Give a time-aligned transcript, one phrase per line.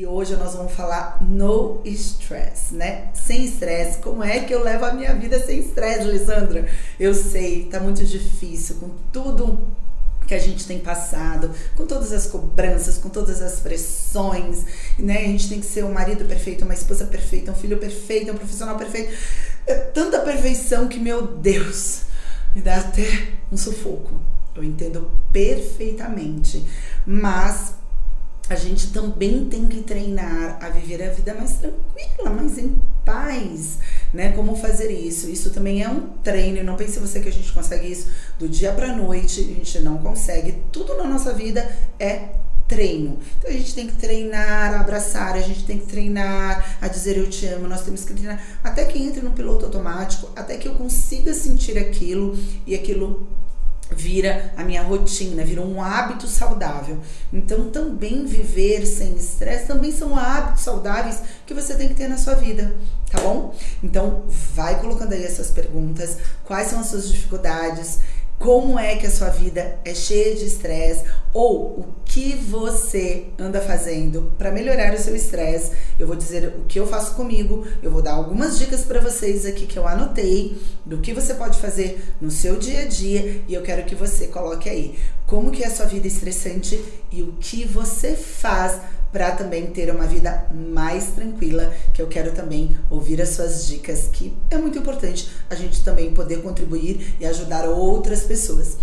[0.00, 3.10] E hoje nós vamos falar no stress, né?
[3.12, 3.98] Sem estresse.
[3.98, 6.66] Como é que eu levo a minha vida sem estresse, Lisandra?
[6.98, 9.68] Eu sei, tá muito difícil com tudo
[10.26, 14.64] que a gente tem passado, com todas as cobranças, com todas as pressões,
[14.98, 15.18] né?
[15.18, 18.36] A gente tem que ser um marido perfeito, uma esposa perfeita, um filho perfeito, um
[18.36, 19.14] profissional perfeito.
[19.66, 22.04] É tanta perfeição que, meu Deus,
[22.56, 23.04] me dá até
[23.52, 24.18] um sufoco.
[24.56, 26.64] Eu entendo perfeitamente,
[27.04, 27.74] mas
[28.50, 33.78] a gente também tem que treinar a viver a vida mais tranquila, mais em paz,
[34.12, 34.32] né?
[34.32, 35.30] Como fazer isso?
[35.30, 36.60] Isso também é um treino.
[36.64, 38.08] Não pense você que a gente consegue isso
[38.40, 39.40] do dia para noite.
[39.40, 40.56] A gente não consegue.
[40.72, 41.64] Tudo na nossa vida
[41.96, 42.30] é
[42.66, 43.20] treino.
[43.38, 47.16] Então a gente tem que treinar a abraçar, a gente tem que treinar a dizer
[47.18, 50.66] eu te amo, nós temos que treinar até que entre no piloto automático, até que
[50.66, 52.36] eu consiga sentir aquilo
[52.66, 53.28] e aquilo
[53.90, 56.98] vira a minha rotina, vira um hábito saudável.
[57.32, 62.16] Então, também viver sem estresse também são hábitos saudáveis que você tem que ter na
[62.16, 62.74] sua vida,
[63.10, 63.54] tá bom?
[63.82, 67.98] Então, vai colocando aí essas perguntas, quais são as suas dificuldades,
[68.40, 73.60] como é que a sua vida é cheia de estresse ou o que você anda
[73.60, 75.72] fazendo para melhorar o seu estresse.
[75.98, 79.44] Eu vou dizer o que eu faço comigo, eu vou dar algumas dicas para vocês
[79.44, 83.52] aqui que eu anotei do que você pode fazer no seu dia a dia e
[83.52, 87.34] eu quero que você coloque aí como que é a sua vida estressante e o
[87.38, 88.80] que você faz
[89.12, 94.08] para também ter uma vida mais tranquila, que eu quero também ouvir as suas dicas,
[94.12, 98.76] que é muito importante a gente também poder contribuir e ajudar outras pessoas.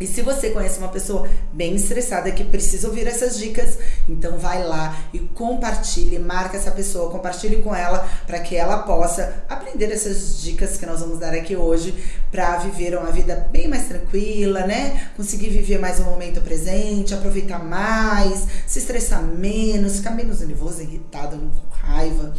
[0.00, 3.76] E se você conhece uma pessoa bem estressada que precisa ouvir essas dicas,
[4.08, 9.44] então vai lá e compartilhe, marca essa pessoa, compartilhe com ela para que ela possa
[9.46, 11.94] aprender essas dicas que nós vamos dar aqui hoje
[12.30, 15.10] para viver uma vida bem mais tranquila, né?
[15.18, 21.36] Conseguir viver mais o momento presente, aproveitar mais, se estressar menos, ficar menos nervoso, irritado,
[21.36, 22.32] com raiva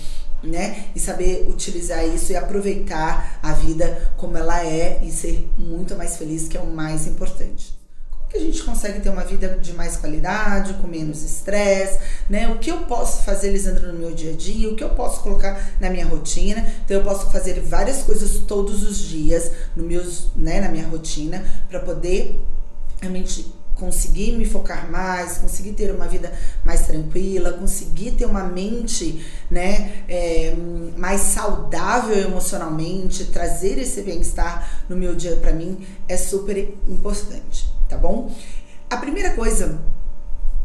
[0.44, 0.86] né?
[0.95, 6.18] E saber utilizar isso e aproveitar a vida como ela é e ser muito mais
[6.18, 7.79] feliz, que é o mais importante.
[8.09, 12.47] Como que a gente consegue ter uma vida de mais qualidade, com menos estresse, né?
[12.47, 14.69] O que eu posso fazer, Lisandra, no meu dia a dia?
[14.69, 16.66] O que eu posso colocar na minha rotina?
[16.85, 21.44] Então eu posso fazer várias coisas todos os dias no meus, né, na minha rotina
[21.69, 22.40] para poder
[23.02, 26.31] realmente conseguir me focar mais, conseguir ter uma vida
[26.64, 30.56] mais tranquila, conseguir ter uma mente né, é,
[30.96, 36.56] mais saudável emocionalmente, trazer esse bem-estar no meu dia para mim é super
[36.88, 38.31] importante, tá bom?
[38.88, 39.81] A primeira coisa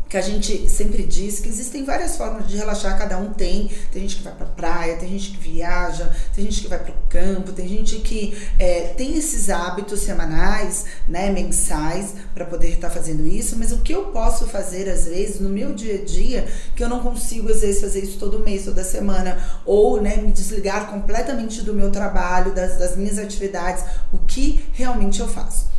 [0.08, 3.70] que a gente sempre diz que existem várias formas de relaxar, cada um tem.
[3.92, 6.94] Tem gente que vai pra praia, tem gente que viaja, tem gente que vai pro
[7.08, 12.94] campo, tem gente que é, tem esses hábitos semanais, né, mensais, para poder estar tá
[12.94, 13.56] fazendo isso.
[13.58, 16.46] Mas o que eu posso fazer, às vezes, no meu dia a dia,
[16.76, 20.30] que eu não consigo, às vezes, fazer isso todo mês, toda semana, ou né, me
[20.30, 25.75] desligar completamente do meu trabalho, das, das minhas atividades, o que realmente eu faço?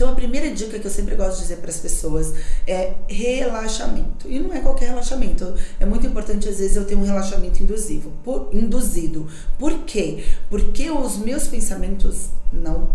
[0.00, 2.32] Então, a primeira dica que eu sempre gosto de dizer para as pessoas
[2.66, 4.30] é relaxamento.
[4.30, 5.54] E não é qualquer relaxamento.
[5.78, 9.28] É muito importante, às vezes, eu ter um relaxamento induzivo, por, induzido.
[9.58, 10.24] Por quê?
[10.48, 12.88] Porque os meus pensamentos não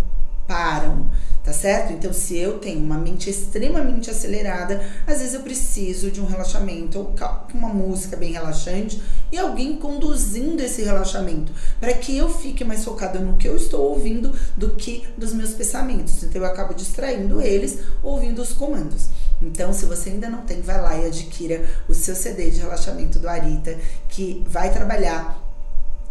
[0.47, 1.09] param
[1.45, 1.93] tá certo?
[1.93, 6.97] Então, se eu tenho uma mente extremamente acelerada, às vezes eu preciso de um relaxamento,
[6.97, 7.13] ou
[7.53, 8.99] uma música bem relaxante
[9.31, 13.91] e alguém conduzindo esse relaxamento, para que eu fique mais focada no que eu estou
[13.91, 16.23] ouvindo do que dos meus pensamentos.
[16.23, 19.09] Então, eu acabo distraindo eles ouvindo os comandos.
[19.39, 23.19] Então, se você ainda não tem, vai lá e adquira o seu CD de relaxamento
[23.19, 23.77] do Arita,
[24.09, 25.44] que vai trabalhar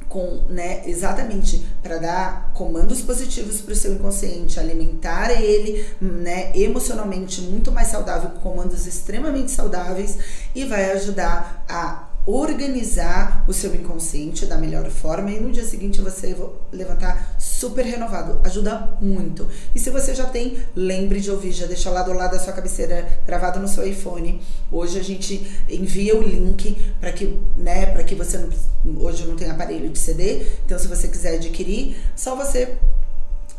[0.09, 7.41] com, né, exatamente para dar comandos positivos para o seu inconsciente, alimentar ele, né, emocionalmente
[7.43, 10.19] muito mais saudável, com comandos extremamente saudáveis
[10.55, 16.01] e vai ajudar a organizar o seu inconsciente da melhor forma e no dia seguinte
[16.01, 16.35] você
[16.73, 18.41] levantar super renovado.
[18.45, 19.47] Ajuda muito.
[19.75, 22.53] E se você já tem, lembre de ouvir, já deixa lá do lado da sua
[22.53, 24.41] cabeceira gravado no seu iPhone.
[24.73, 29.37] Hoje a gente envia o link para que, né, para que você não, hoje não
[29.37, 32.77] tem aparelho de CD, então se você quiser adquirir, só você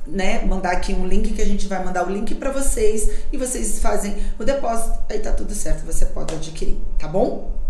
[0.08, 3.38] né, mandar aqui um link que a gente vai mandar o link para vocês e
[3.38, 7.65] vocês fazem o depósito, aí tá tudo certo, você pode adquirir, tá bom?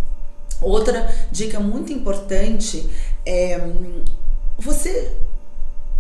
[0.62, 2.90] Outra dica muito importante
[3.26, 3.60] é
[4.58, 5.12] você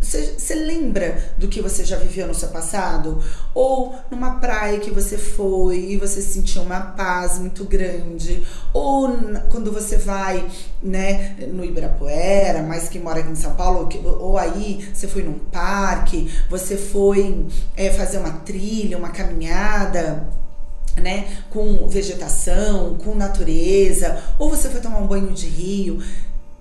[0.06, 3.24] você, lembra do que você já viveu no seu passado?
[3.54, 8.46] Ou numa praia que você foi e você sentiu uma paz muito grande?
[8.72, 9.18] Ou
[9.50, 10.48] quando você vai
[10.82, 15.40] né, no Ibirapuera, mas que mora aqui em São Paulo, ou aí você foi num
[15.40, 20.28] parque, você foi é, fazer uma trilha, uma caminhada
[20.98, 26.02] né, com vegetação, com natureza, ou você foi tomar um banho de rio.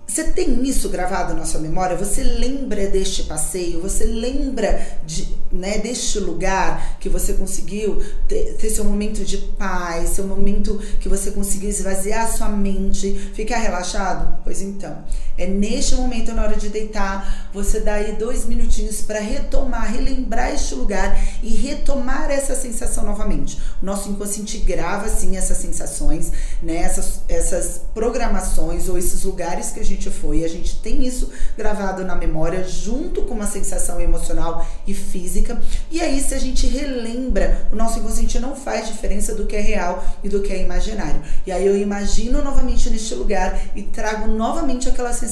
[0.06, 1.96] Você tem isso gravado na sua memória?
[1.96, 3.80] Você lembra deste passeio?
[3.80, 10.10] Você lembra de, né, deste lugar que você conseguiu ter, ter, seu momento de paz,
[10.10, 14.42] seu momento que você conseguiu esvaziar sua mente, ficar relaxado?
[14.44, 15.02] Pois então,
[15.36, 20.54] é neste momento, na hora de deitar, você dá aí dois minutinhos para retomar, relembrar
[20.54, 23.60] este lugar e retomar essa sensação novamente.
[23.82, 26.30] O nosso inconsciente grava sim essas sensações,
[26.62, 30.44] né, essas, essas programações ou esses lugares que a gente foi.
[30.44, 35.60] A gente tem isso gravado na memória junto com uma sensação emocional e física.
[35.90, 39.60] E aí, se a gente relembra, o nosso inconsciente não faz diferença do que é
[39.60, 41.20] real e do que é imaginário.
[41.44, 45.23] E aí eu imagino novamente neste lugar e trago novamente aquela sensação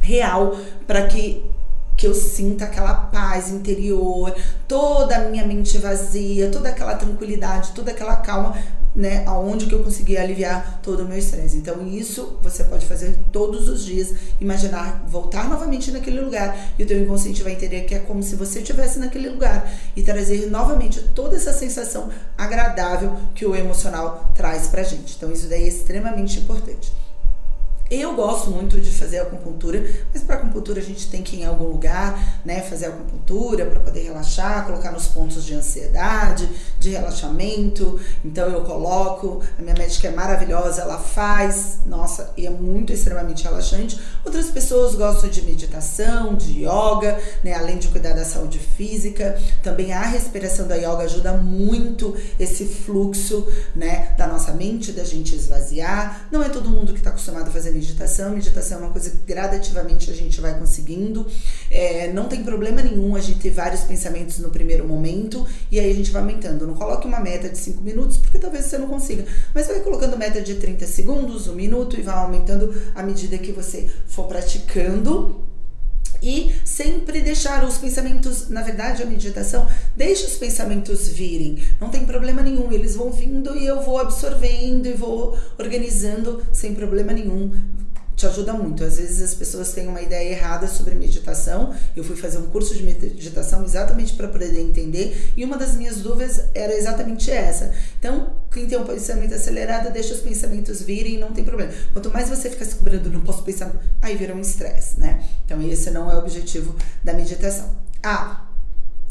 [0.00, 1.50] real para que
[1.94, 4.34] que eu sinta aquela paz interior,
[4.66, 8.56] toda a minha mente vazia, toda aquela tranquilidade, toda aquela calma
[8.94, 11.56] né, aonde que eu consegui aliviar todo o meu estresse.
[11.56, 16.86] Então isso você pode fazer todos os dias, imaginar voltar novamente naquele lugar e o
[16.86, 21.00] teu inconsciente vai entender que é como se você estivesse naquele lugar e trazer novamente
[21.14, 25.14] toda essa sensação agradável que o emocional traz pra gente.
[25.16, 26.92] Então isso daí é extremamente importante.
[27.94, 31.44] Eu gosto muito de fazer acupuntura, mas para acupuntura a gente tem que ir em
[31.44, 36.48] algum lugar, né, fazer acupuntura para poder relaxar, colocar nos pontos de ansiedade,
[36.80, 38.00] de relaxamento.
[38.24, 43.44] Então eu coloco, a minha médica é maravilhosa, ela faz, nossa, e é muito extremamente
[43.44, 44.00] relaxante.
[44.24, 49.38] Outras pessoas gostam de meditação, de yoga, né, além de cuidar da saúde física.
[49.62, 53.46] Também a respiração da yoga ajuda muito esse fluxo,
[53.76, 56.26] né, da nossa mente, da gente esvaziar.
[56.32, 58.30] Não é todo mundo que está acostumado a fazer meditação.
[58.30, 61.26] Meditação é uma coisa que gradativamente a gente vai conseguindo.
[61.70, 65.90] É, não tem problema nenhum a gente ter vários pensamentos no primeiro momento e aí
[65.90, 66.66] a gente vai aumentando.
[66.66, 69.26] Não coloque uma meta de 5 minutos, porque talvez você não consiga.
[69.54, 73.52] Mas vai colocando meta de 30 segundos, um minuto e vai aumentando à medida que
[73.52, 75.51] você for praticando
[76.22, 79.66] e sempre deixar os pensamentos, na verdade, a meditação,
[79.96, 84.86] deixa os pensamentos virem, não tem problema nenhum, eles vão vindo e eu vou absorvendo
[84.86, 87.50] e vou organizando sem problema nenhum
[88.22, 88.84] te ajuda muito.
[88.84, 91.74] Às vezes as pessoas têm uma ideia errada sobre meditação.
[91.96, 95.96] Eu fui fazer um curso de meditação exatamente para poder entender, e uma das minhas
[95.96, 97.72] dúvidas era exatamente essa.
[97.98, 101.72] Então, quem tem um pensamento acelerado, deixa os pensamentos virem e não tem problema.
[101.92, 105.24] Quanto mais você fica se cobrando, não posso pensar, aí vira um estresse, né?
[105.44, 107.76] Então, esse não é o objetivo da meditação.
[108.02, 108.46] Ah,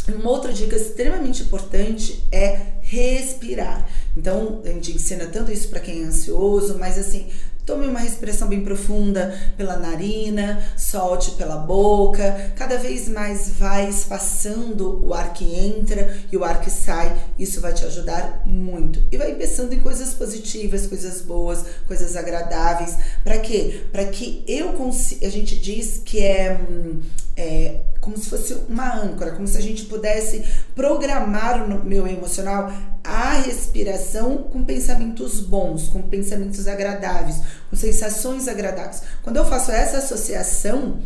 [0.08, 3.88] uma outra dica extremamente importante é respirar.
[4.18, 7.28] Então, a gente ensina tanto isso para quem é ansioso, mas assim,
[7.66, 12.52] Tome uma respiração bem profunda pela narina, solte pela boca.
[12.56, 17.16] Cada vez mais vai espaçando o ar que entra e o ar que sai.
[17.38, 19.04] Isso vai te ajudar muito.
[19.12, 22.98] E vai pensando em coisas positivas, coisas boas, coisas agradáveis.
[23.24, 23.84] Para quê?
[23.92, 25.28] Para que eu consiga.
[25.28, 26.60] A gente diz que é,
[27.36, 30.44] é como se fosse uma âncora, como se a gente pudesse
[30.75, 32.72] programar o meu emocional
[33.04, 39.04] a respiração com pensamentos bons, com pensamentos agradáveis, com sensações agradáveis.
[39.24, 41.00] Quando eu faço essa associação,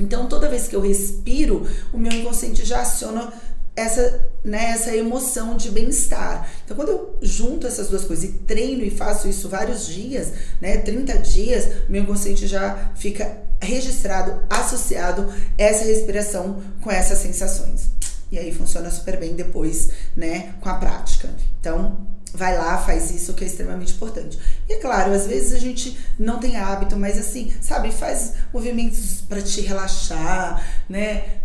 [0.00, 3.32] então toda vez que eu respiro, o meu inconsciente já aciona
[3.76, 6.50] essa, né, essa emoção de bem-estar.
[6.64, 10.78] Então, quando eu junto essas duas coisas e treino e faço isso vários dias, né,
[10.78, 17.90] 30 dias, meu inconsciente já fica registrado, associado essa respiração com essas sensações.
[18.30, 21.30] E aí funciona super bem depois, né, com a prática.
[21.60, 24.38] Então, vai lá, faz isso que é extremamente importante.
[24.68, 29.22] E é claro, às vezes a gente não tem hábito, mas assim, sabe, faz movimentos
[29.22, 31.40] para te relaxar, né?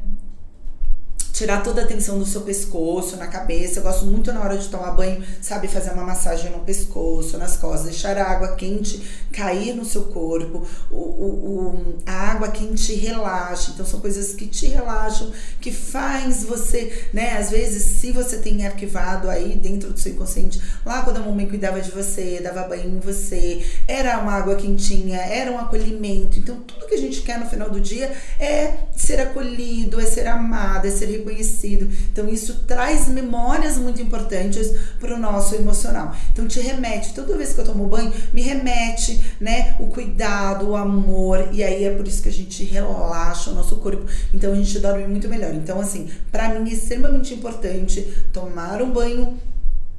[1.43, 3.79] Tirar toda a tensão do seu pescoço, na cabeça.
[3.79, 7.57] Eu gosto muito na hora de tomar banho, sabe, fazer uma massagem no pescoço, nas
[7.57, 10.65] costas, deixar a água quente cair no seu corpo.
[10.89, 13.71] O, o, o, a água quente relaxa.
[13.71, 17.38] Então são coisas que te relaxam, que faz você, né?
[17.38, 21.47] Às vezes, se você tem arquivado aí dentro do seu inconsciente, lá quando a mamãe
[21.47, 26.39] cuidava de você, dava banho em você, era uma água quentinha, era um acolhimento.
[26.39, 30.25] Então tudo que a gente quer no final do dia é ser acolhido, é ser
[30.27, 31.32] amado, é ser reconhecido.
[32.11, 36.15] Então isso traz memórias muito importantes para o nosso emocional.
[36.31, 40.75] Então te remete, toda vez que eu tomo banho, me remete, né, o cuidado, o
[40.75, 44.05] amor, e aí é por isso que a gente relaxa o nosso corpo.
[44.33, 45.53] Então a gente dorme muito melhor.
[45.53, 49.37] Então assim, para mim é extremamente importante tomar um banho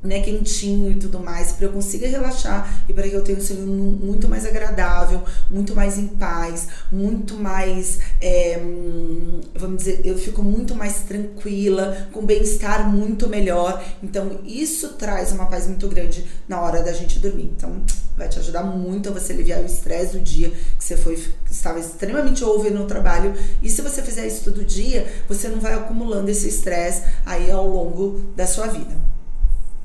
[0.04, 3.40] né, quentinho e tudo mais, para eu consiga relaxar e para que eu tenha um
[3.40, 8.60] sono muito mais agradável, muito mais em paz, muito mais, é,
[9.54, 13.82] vamos dizer, eu fico muito mais tranquila, com bem-estar muito melhor.
[14.02, 17.50] Então, isso traz uma paz muito grande na hora da gente dormir.
[17.56, 17.82] Então,
[18.16, 21.14] vai te ajudar muito a você aliviar o estresse do dia que você foi
[21.50, 23.32] estava extremamente over no trabalho.
[23.62, 27.66] E se você fizer isso todo dia, você não vai acumulando esse estresse aí ao
[27.66, 29.14] longo da sua vida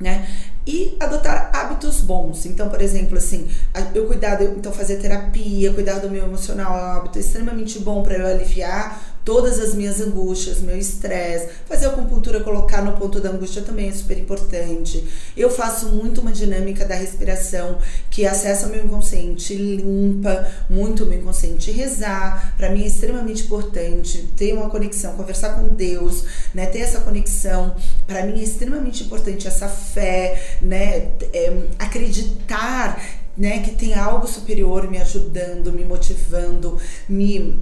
[0.00, 0.26] né?
[0.66, 2.46] E adotar hábitos bons.
[2.46, 3.48] Então, por exemplo, assim,
[3.94, 8.16] eu cuidar, então fazer terapia, cuidar do meu emocional é um hábito extremamente bom para
[8.16, 11.50] eu aliviar todas as minhas angústias, meu estresse.
[11.64, 15.06] Fazer acupuntura, colocar no ponto da angústia também é super importante.
[15.36, 17.78] Eu faço muito uma dinâmica da respiração
[18.10, 21.70] que acessa o meu inconsciente, limpa muito o meu inconsciente.
[21.70, 24.28] Rezar, para mim é extremamente importante.
[24.36, 26.66] Ter uma conexão, conversar com Deus, né?
[26.66, 27.76] Ter essa conexão,
[28.08, 31.12] para mim é extremamente importante essa fé, né?
[31.32, 33.00] É, acreditar
[33.38, 37.60] né, que tem algo superior me ajudando, me motivando, me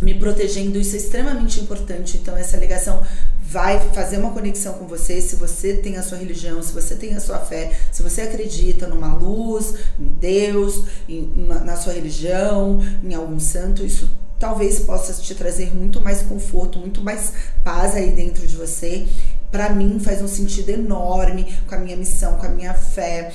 [0.00, 2.16] me protegendo, isso é extremamente importante.
[2.16, 3.02] Então, essa ligação
[3.50, 5.20] vai fazer uma conexão com você.
[5.20, 8.86] Se você tem a sua religião, se você tem a sua fé, se você acredita
[8.86, 11.32] numa luz, em Deus, em,
[11.64, 17.02] na sua religião, em algum santo, isso talvez possa te trazer muito mais conforto, muito
[17.02, 19.06] mais paz aí dentro de você.
[19.50, 23.32] Para mim faz um sentido enorme com a minha missão, com a minha fé,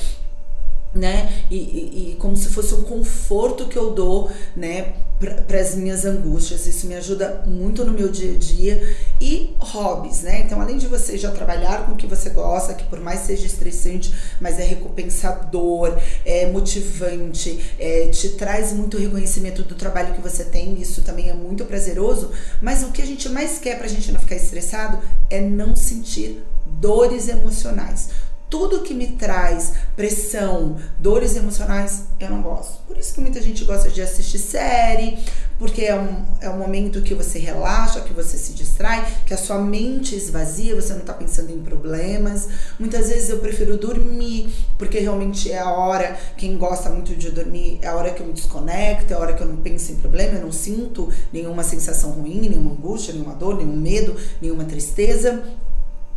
[0.96, 1.44] né?
[1.52, 6.06] E, e, e, como se fosse um conforto que eu dou, né, para as minhas
[6.06, 6.66] angústias.
[6.68, 8.96] Isso me ajuda muito no meu dia a dia.
[9.20, 10.42] E hobbies, né?
[10.42, 13.46] Então, além de você já trabalhar com o que você gosta, que por mais seja
[13.46, 20.44] estressante, mas é recompensador, é motivante, é, te traz muito reconhecimento do trabalho que você
[20.44, 22.32] tem, isso também é muito prazeroso.
[22.62, 25.00] Mas o que a gente mais quer para a gente não ficar estressado
[25.30, 28.10] é não sentir dores emocionais
[28.50, 32.80] tudo que me traz pressão, dores emocionais, eu não gosto.
[32.88, 35.18] Por isso que muita gente gosta de assistir série,
[35.58, 39.38] porque é um, é um momento que você relaxa, que você se distrai, que a
[39.38, 42.48] sua mente esvazia, você não tá pensando em problemas.
[42.80, 47.80] Muitas vezes eu prefiro dormir, porque realmente é a hora, quem gosta muito de dormir,
[47.82, 49.96] é a hora que eu me desconecto, é a hora que eu não penso em
[49.96, 55.44] problema, eu não sinto nenhuma sensação ruim, nenhuma angústia, nenhuma dor, nenhum medo, nenhuma tristeza.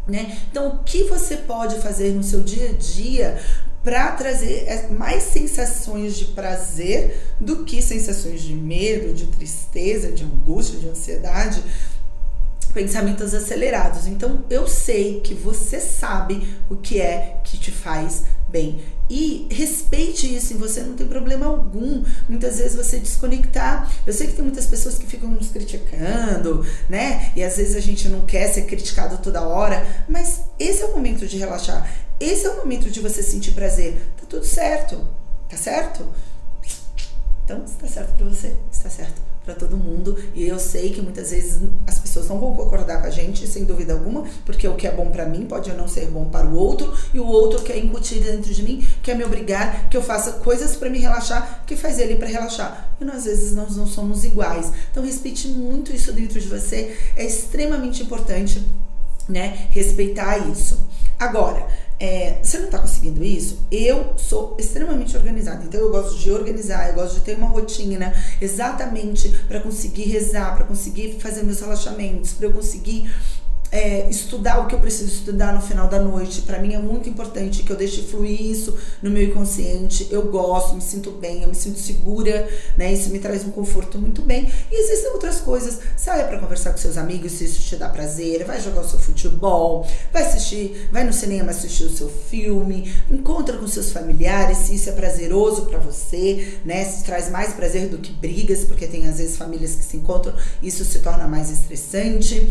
[0.09, 0.39] Né?
[0.51, 3.39] Então, o que você pode fazer no seu dia a dia
[3.85, 10.25] para trazer é, mais sensações de prazer do que sensações de medo, de tristeza, de
[10.25, 11.63] angústia, de ansiedade,
[12.73, 14.07] pensamentos acelerados.
[14.07, 18.81] Então, eu sei que você sabe o que é que te faz bem.
[19.11, 22.05] E respeite isso em você, não tem problema algum.
[22.29, 23.91] Muitas vezes você desconectar.
[24.07, 27.33] Eu sei que tem muitas pessoas que ficam nos criticando, né?
[27.35, 30.95] E às vezes a gente não quer ser criticado toda hora, mas esse é o
[30.95, 31.91] momento de relaxar.
[32.21, 33.95] Esse é o momento de você sentir prazer.
[34.17, 35.07] Tá tudo certo.
[35.49, 36.07] Tá certo?
[37.49, 40.19] Então, se tá certo para você, está certo para todo mundo.
[40.35, 43.65] E eu sei que muitas vezes as pessoas não vão concordar com a gente, sem
[43.65, 46.55] dúvida alguma, porque o que é bom para mim pode não ser bom para o
[46.55, 50.33] outro, e o outro quer incutir dentro de mim, quer me obrigar que eu faça
[50.33, 52.91] coisas para me relaxar, que faz ele para relaxar.
[53.01, 54.71] E às vezes nós não somos iguais.
[54.91, 58.63] Então respeite muito isso dentro de você, é extremamente importante,
[59.27, 59.69] né?
[59.71, 60.87] Respeitar isso.
[61.19, 61.67] Agora,
[62.01, 63.67] é, você não está conseguindo isso?
[63.71, 68.13] Eu sou extremamente organizada, então eu gosto de organizar, eu gosto de ter uma rotina
[68.41, 73.11] exatamente para conseguir rezar, para conseguir fazer meus relaxamentos, para eu conseguir
[73.71, 76.43] é, estudar o que eu preciso estudar no final da noite.
[76.43, 80.09] Para mim é muito importante que eu deixe fluir isso no meu inconsciente.
[80.11, 82.93] Eu gosto, me sinto bem, eu me sinto segura, né?
[82.93, 84.51] Isso me traz um conforto muito bem.
[84.71, 85.81] E existem outras coisas.
[85.97, 88.45] Saia para conversar com seus amigos se isso te dá prazer.
[88.45, 93.57] Vai jogar o seu futebol, vai assistir, vai no cinema assistir o seu filme, encontra
[93.57, 96.85] com seus familiares se isso é prazeroso para você, né?
[96.85, 100.35] Se traz mais prazer do que brigas, porque tem às vezes famílias que se encontram,
[100.63, 102.49] isso se torna mais estressante.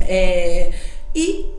[0.00, 0.72] É,
[1.14, 1.58] e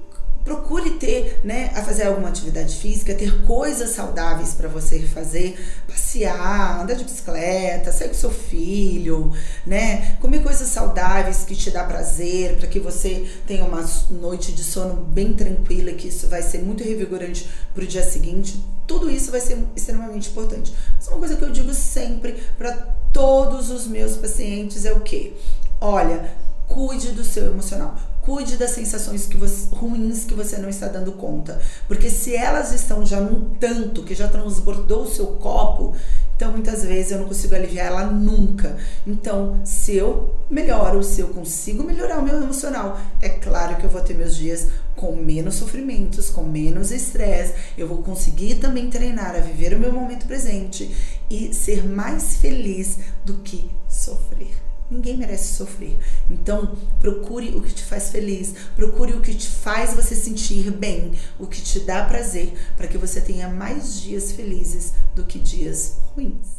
[0.49, 5.55] procure ter, né, a fazer alguma atividade física, ter coisas saudáveis para você fazer,
[5.87, 9.31] passear, andar de bicicleta, sair com seu filho,
[9.63, 14.63] né, comer coisas saudáveis que te dá prazer, para que você tenha uma noite de
[14.63, 18.63] sono bem tranquila, que isso vai ser muito revigorante para o dia seguinte.
[18.87, 20.73] Tudo isso vai ser extremamente importante.
[20.95, 22.71] Mas uma coisa que eu digo sempre para
[23.13, 25.33] todos os meus pacientes é o quê?
[25.79, 26.31] Olha,
[26.67, 27.95] cuide do seu emocional
[28.29, 31.59] Cuide das sensações que você, ruins que você não está dando conta.
[31.87, 35.95] Porque se elas estão já num tanto que já transbordou o seu copo,
[36.35, 38.77] então muitas vezes eu não consigo aliviar ela nunca.
[39.07, 43.89] Então, se eu melhoro, se eu consigo melhorar o meu emocional, é claro que eu
[43.89, 49.35] vou ter meus dias com menos sofrimentos, com menos estresse, eu vou conseguir também treinar
[49.35, 50.95] a viver o meu momento presente
[51.31, 54.68] e ser mais feliz do que sofrer.
[54.89, 55.97] Ninguém merece sofrer.
[56.29, 61.13] Então, procure o que te faz feliz, procure o que te faz você sentir bem,
[61.37, 65.97] o que te dá prazer, para que você tenha mais dias felizes do que dias
[66.15, 66.58] ruins.